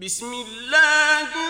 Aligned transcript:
بسم 0.00 0.32
الله 0.32 1.47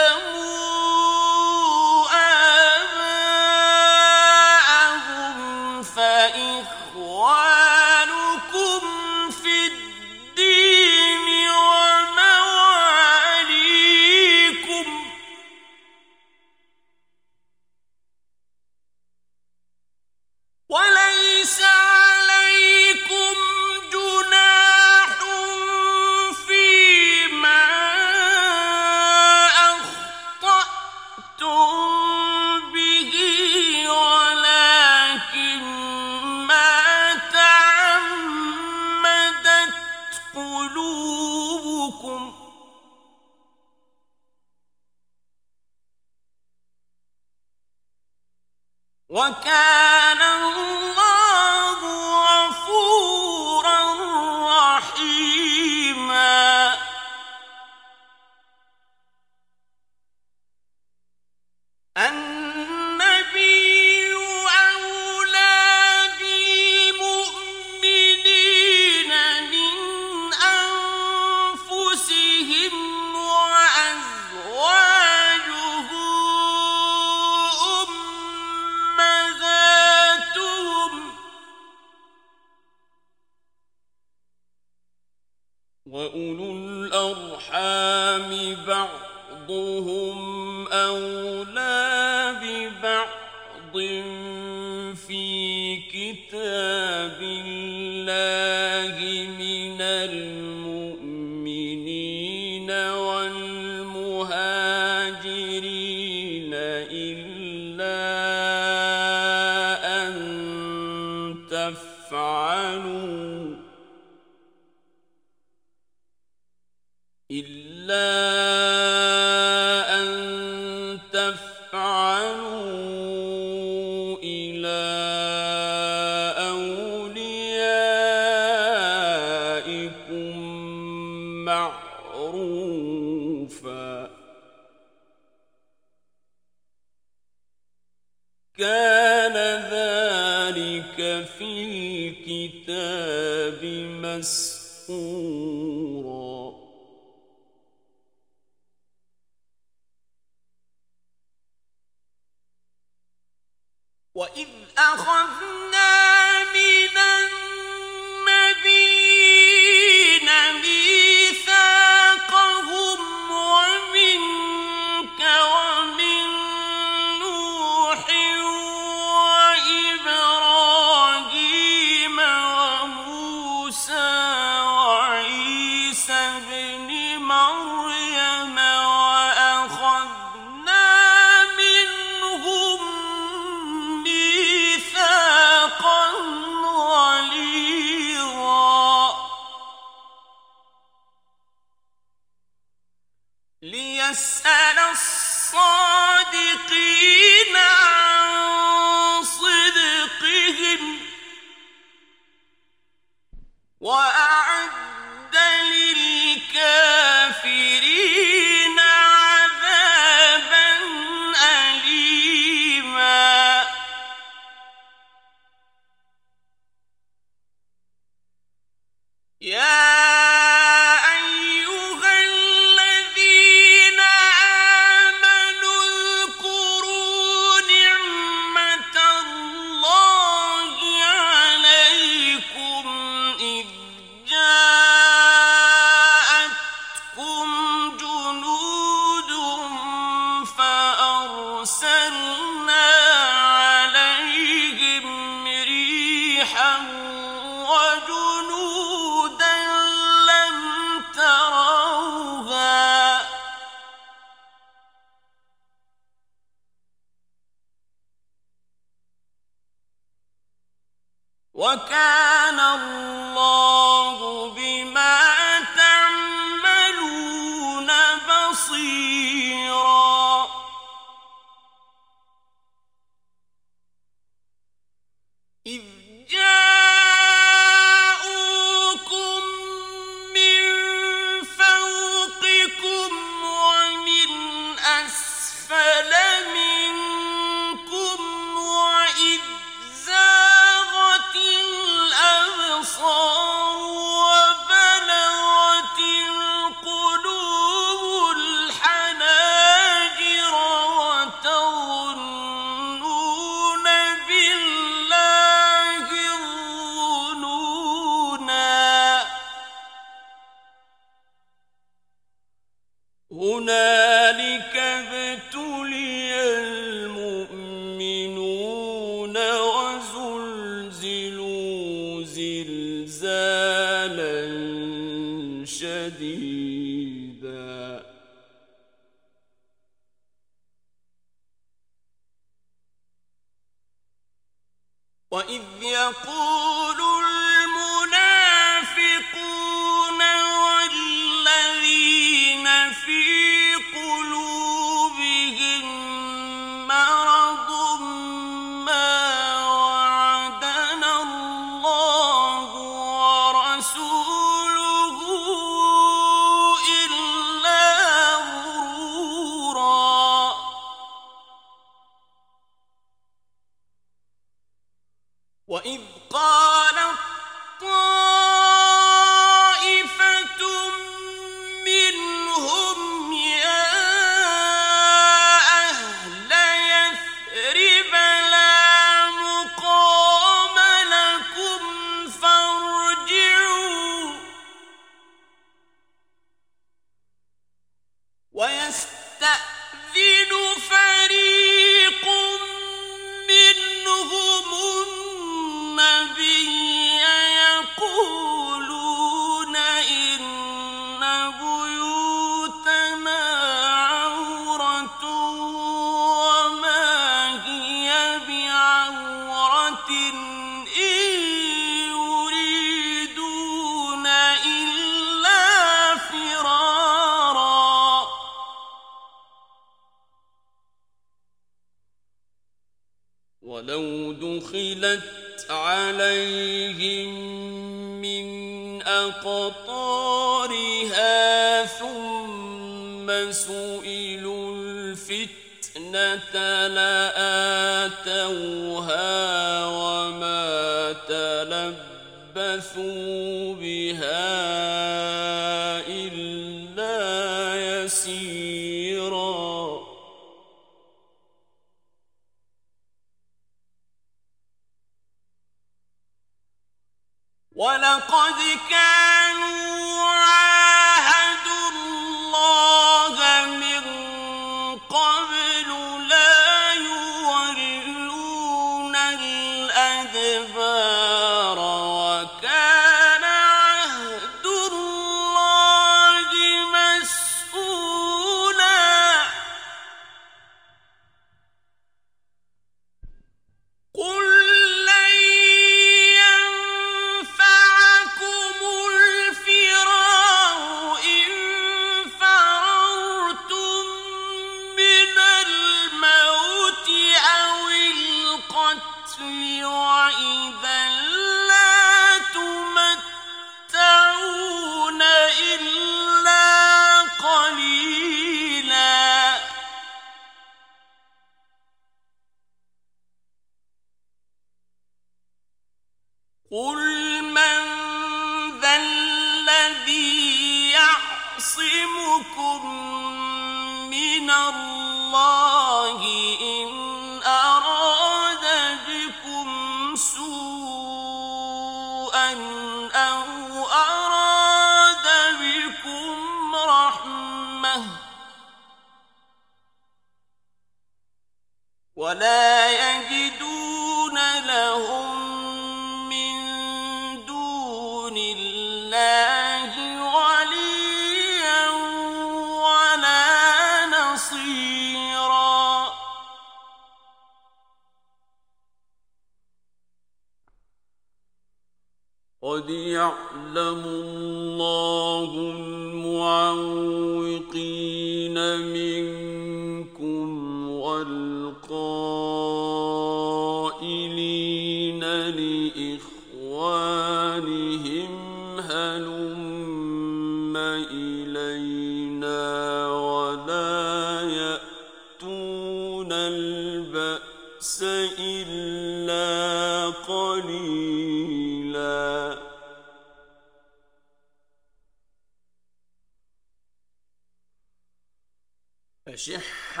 أشح 599.38 600.00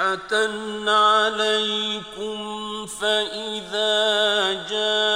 عليكم 0.88 2.36
فإذا 2.86 3.92
جاء 4.70 5.07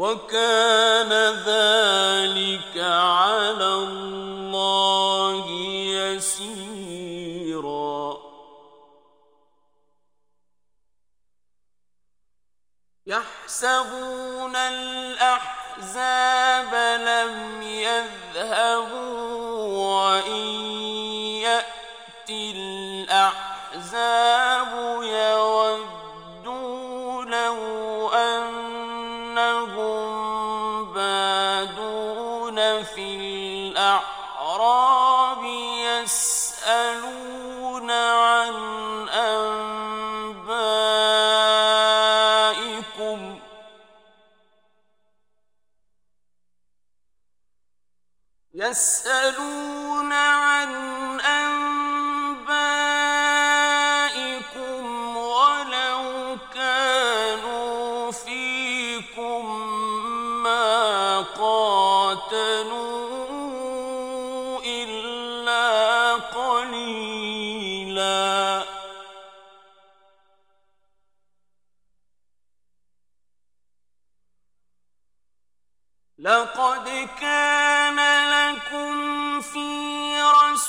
وكان 0.00 0.79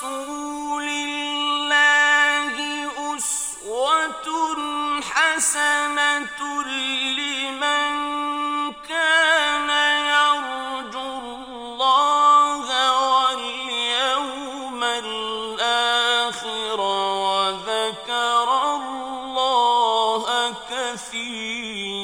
رسول 0.04 0.88
الله 0.90 2.56
أسوة 3.18 4.28
حسنة 5.02 6.42
لمن 7.18 7.84
كان 8.90 9.70
يرجو 10.10 11.10
الله 11.22 12.66
واليوم 13.12 14.84
الآخر 14.84 16.80
وذكر 17.22 18.48
الله 18.76 20.24
كثيرا. 20.70 22.02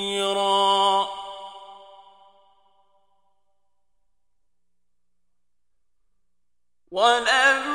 ولم 6.92 7.67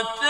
وقرن 0.00 0.29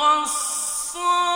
والصائمين 0.00 1.35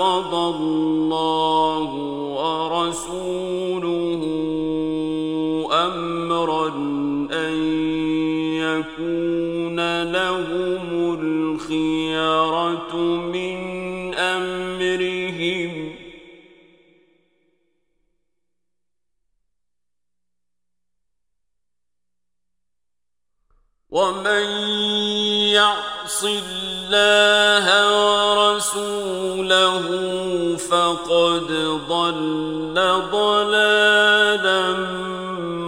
قضى 0.00 0.56
الله 0.56 0.99
فقد 30.70 31.48
ضل 31.88 32.74
ضلالا 33.12 34.62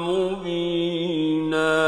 مبينا. 0.09 1.83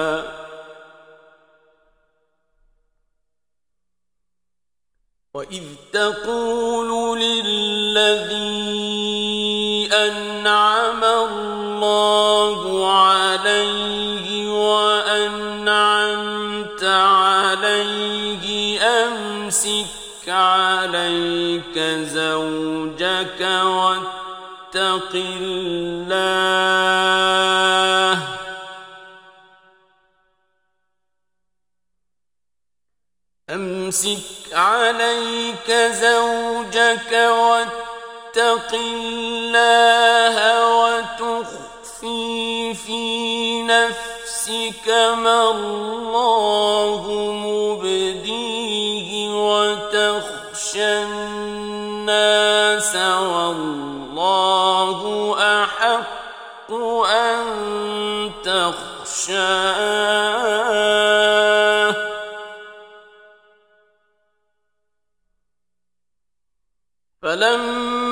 وإذ 5.34 5.62
تقول 5.92 7.20
للذي 7.20 8.63
عليك 20.34 21.78
زوجك 22.18 23.40
واتق 23.40 25.12
الله. 25.14 26.14
أمسك 33.50 34.52
عليك 34.52 35.70
زوجك 35.70 37.12
واتق 37.12 38.70
الله 38.74 40.36
وتخفي 40.78 42.74
في 42.74 43.62
نفسك 43.62 44.88
ما 45.24 45.50
الله 45.50 47.02
مبديه. 47.46 48.53
وتخشى 49.54 51.02
الناس 51.02 52.96
والله 52.96 55.00
أحق 55.62 56.70
أن 57.06 57.44
تخشاه. 58.44 59.94
فلما 67.22 68.03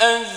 أجمعين 0.00 0.35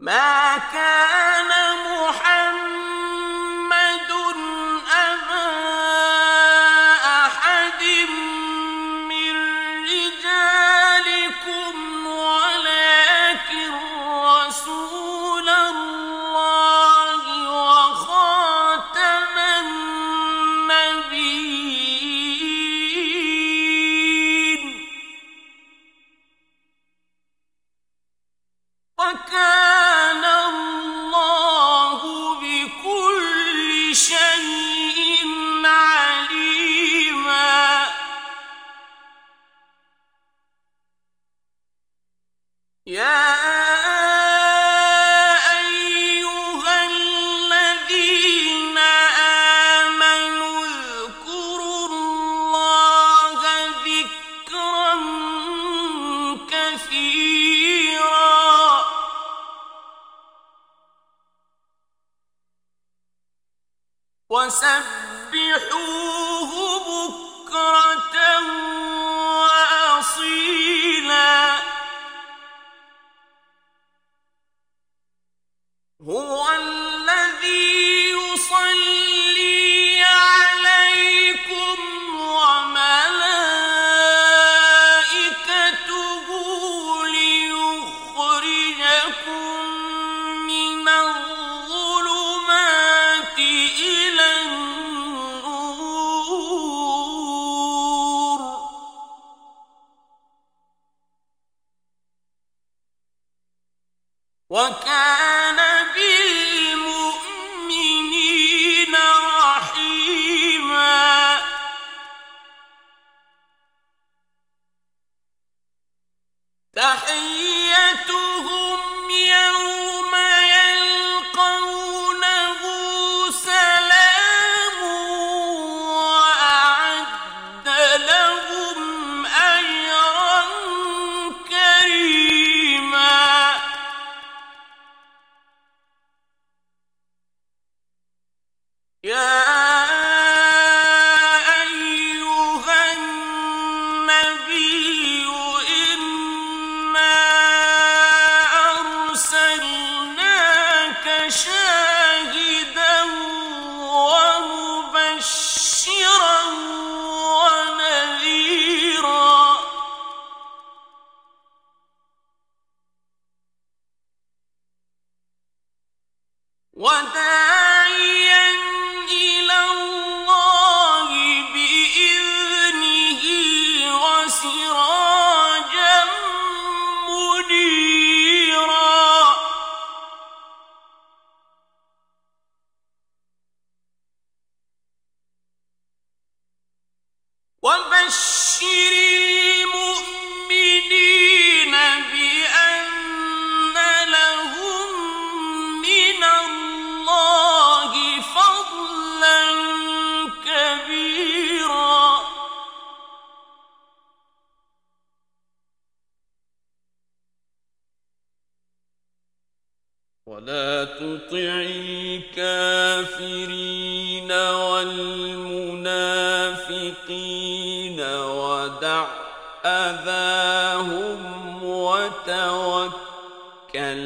ما 0.00 0.58
كان 0.72 1.25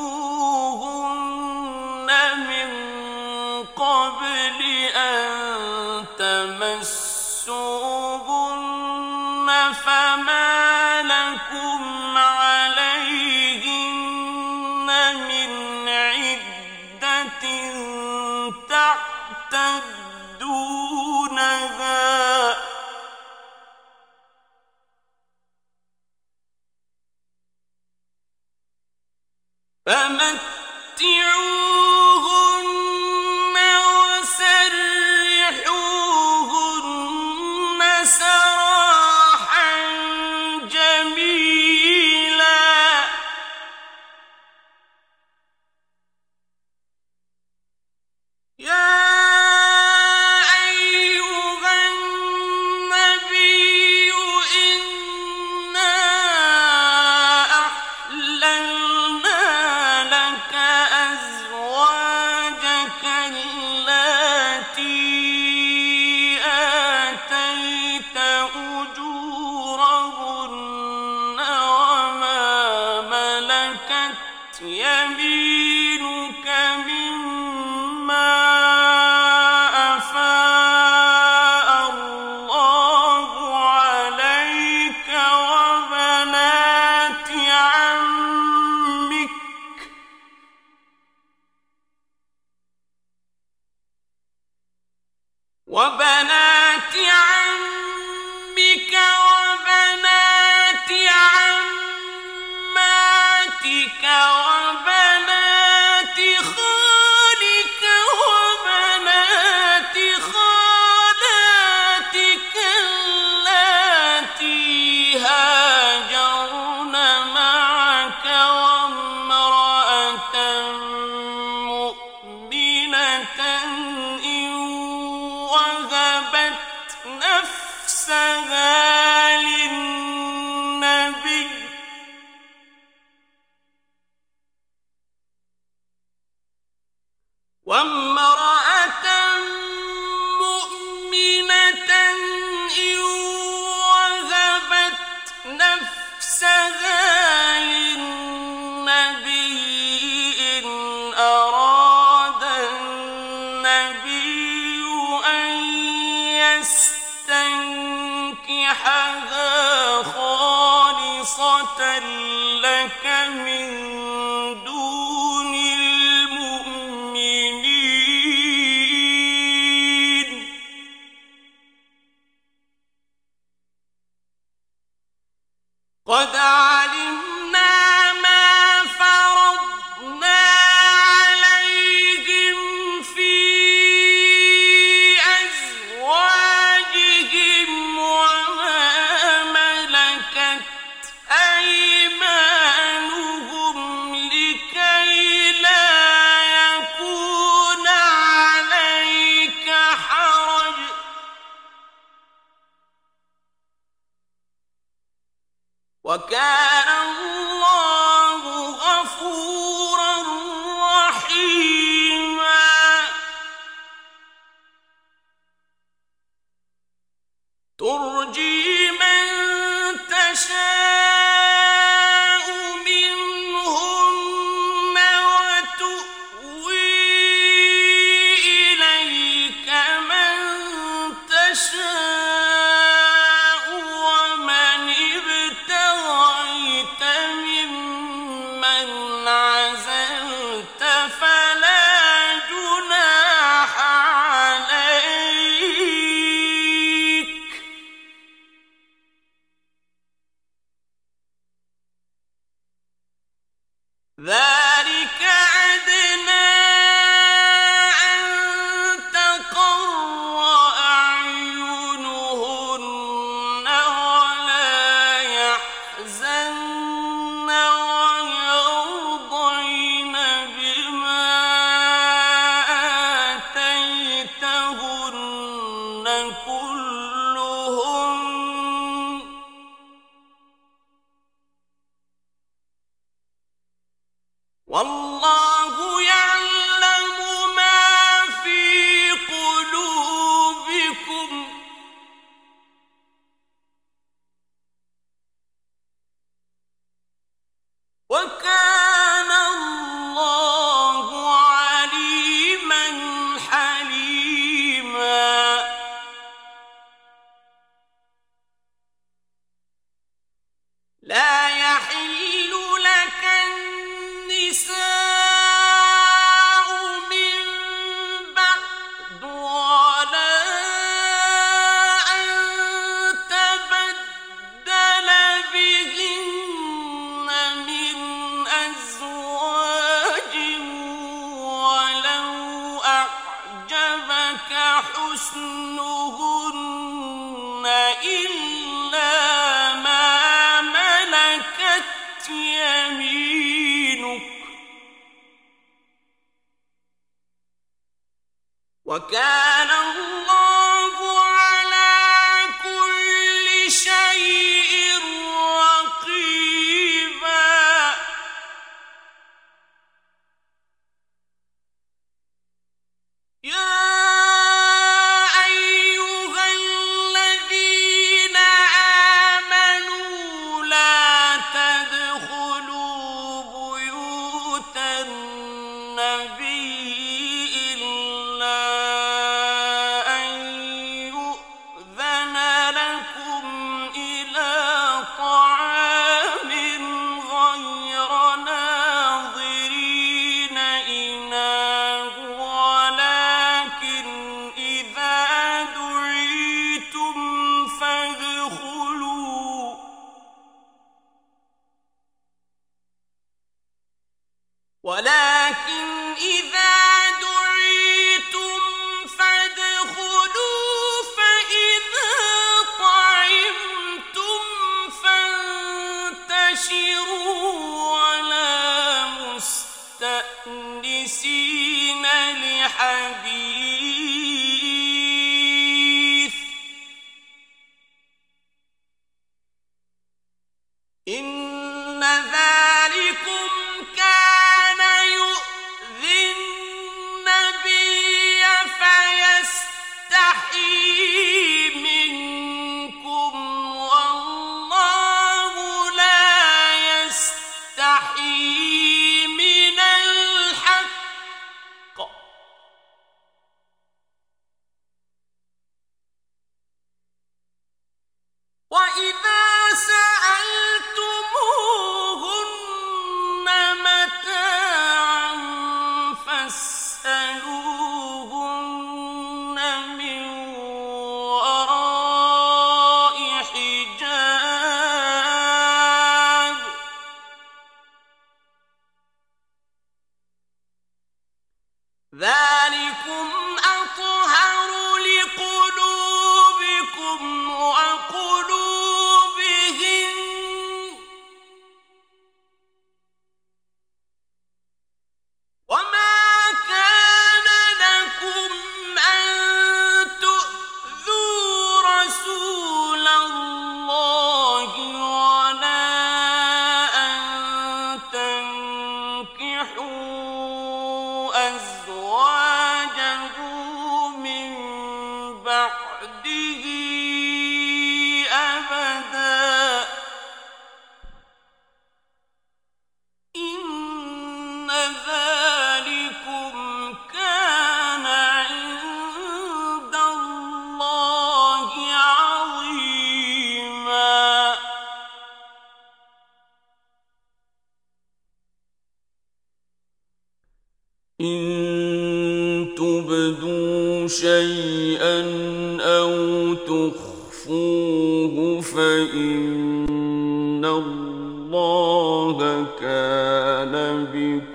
ولا 422.72 422.72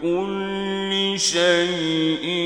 كل 0.02 1.14
شيء 1.16 2.37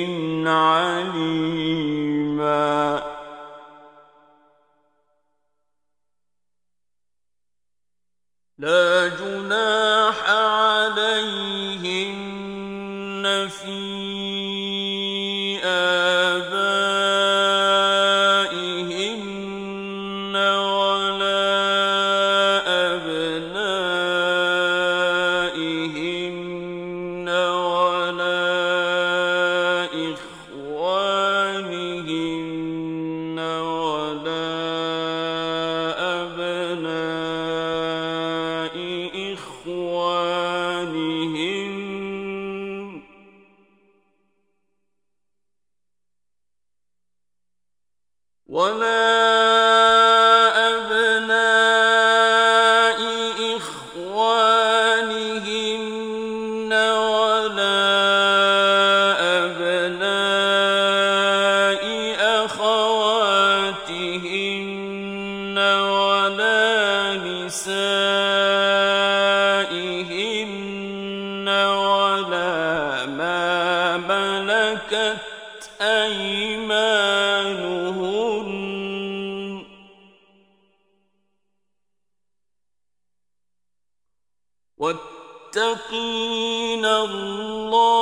واتقين 84.83 86.85
الله. 86.85 87.93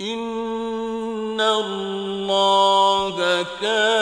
إن 0.00 1.40
الله 1.40 3.46
كان 3.60 3.95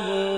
الله 0.00 0.29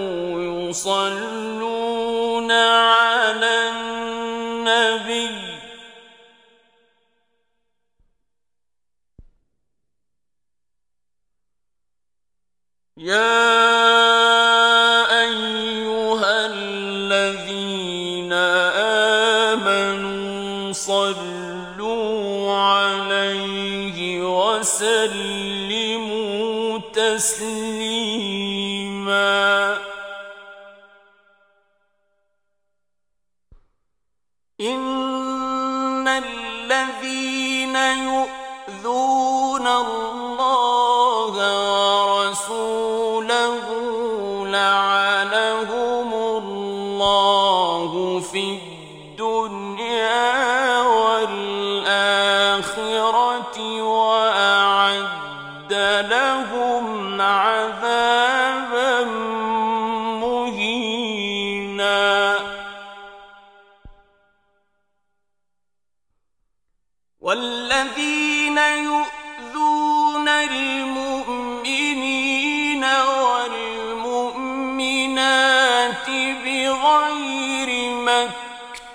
خير 77.03 77.95
ما 77.95 78.31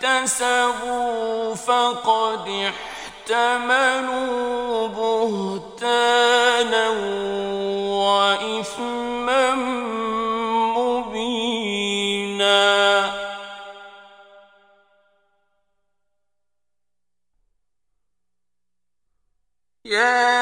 اكتسبوا 0.04 1.56
فقد 1.56 2.72
احتملوا 3.30 4.88
بهتانا 4.88 6.90
وإثما 8.00 9.56
مبينا 10.78 12.58
yeah. 19.84 20.37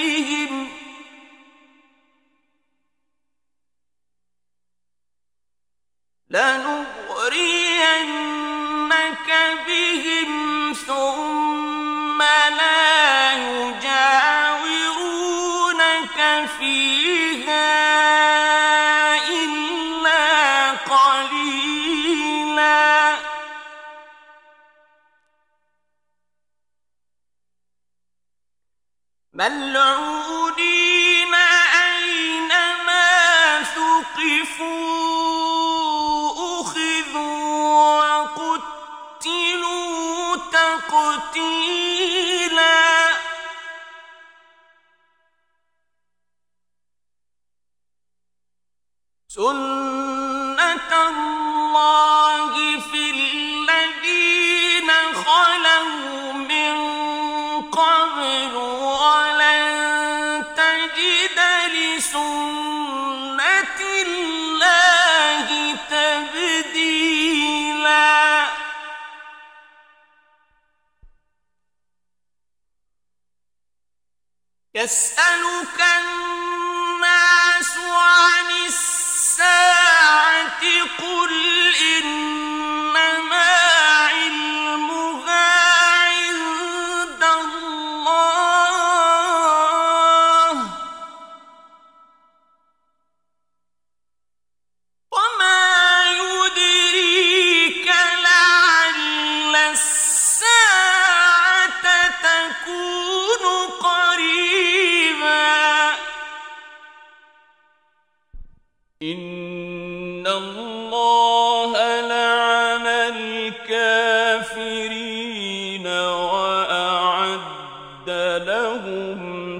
بهم. 0.00 0.79
يسألك 74.80 75.80
الناس 75.98 77.76
عن 77.78 78.50
الساعة 78.66 80.60
قل 80.98 81.34
إن 81.98 82.29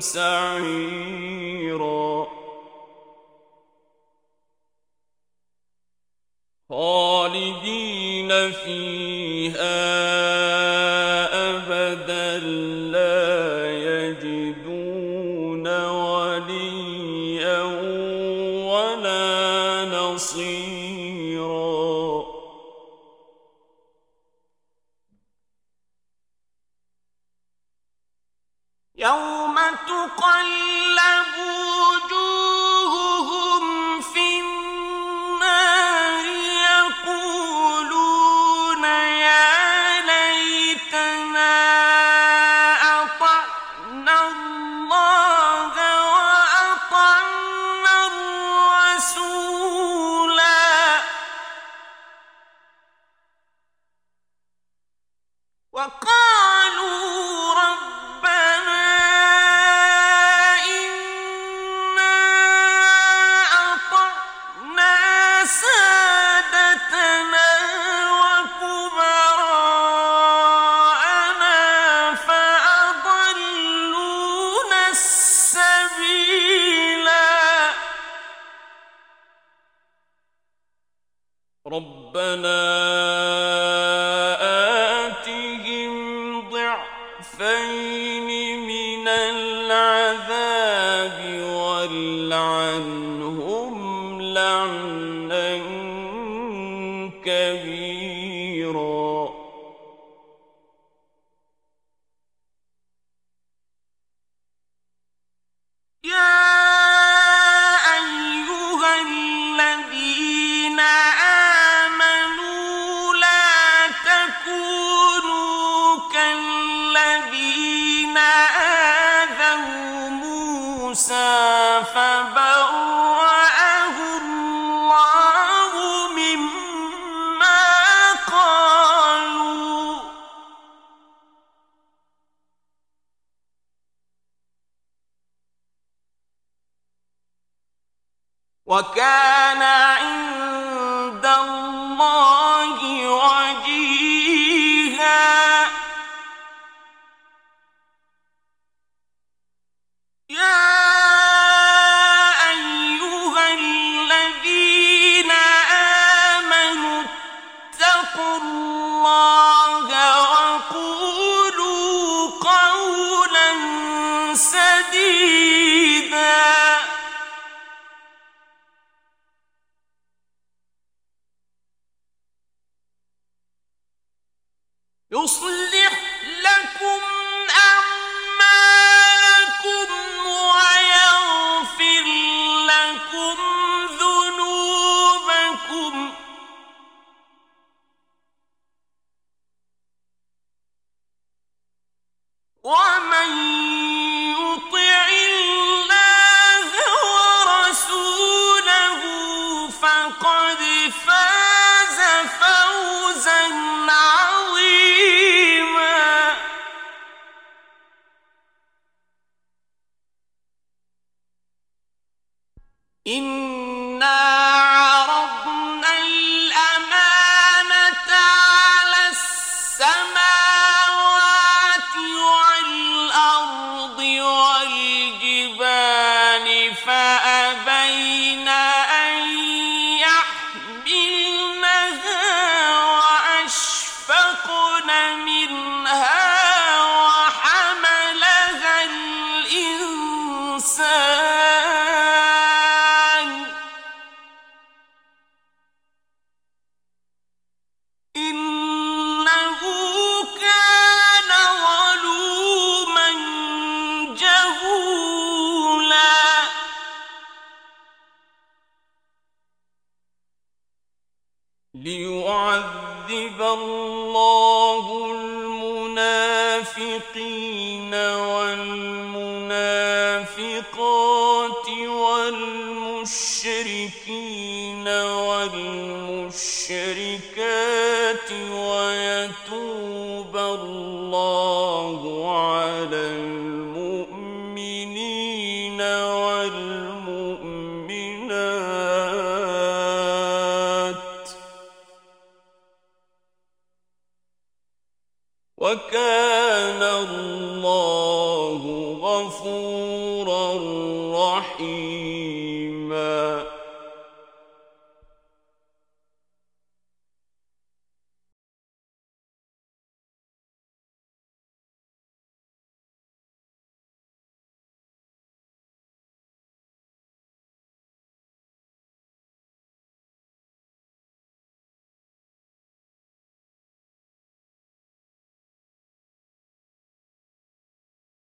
سعيرا 0.00 0.29